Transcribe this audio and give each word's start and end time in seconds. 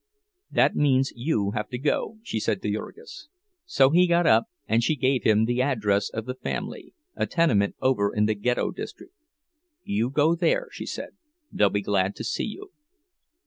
"That 0.49 0.75
means 0.75 1.13
you 1.15 1.51
have 1.51 1.69
to 1.69 1.77
go," 1.77 2.17
she 2.23 2.39
said 2.39 2.63
to 2.63 2.71
Jurgis. 2.71 3.27
So 3.65 3.91
he 3.91 4.07
got 4.07 4.25
up, 4.25 4.45
and 4.67 4.83
she 4.83 4.95
gave 4.95 5.23
him 5.25 5.45
the 5.45 5.57
new 5.57 5.61
address 5.61 6.09
of 6.09 6.25
the 6.25 6.33
family, 6.33 6.95
a 7.15 7.27
tenement 7.27 7.75
over 7.81 8.11
in 8.11 8.25
the 8.25 8.33
Ghetto 8.33 8.71
district. 8.71 9.13
"You 9.83 10.09
go 10.09 10.33
there," 10.33 10.69
she 10.71 10.87
said. 10.87 11.11
"They'll 11.51 11.69
be 11.69 11.81
glad 11.81 12.15
to 12.15 12.23
see 12.23 12.45
you." 12.45 12.71